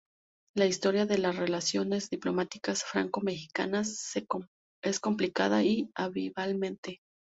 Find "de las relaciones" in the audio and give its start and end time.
1.05-2.09